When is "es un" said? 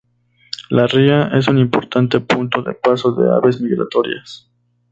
1.27-1.59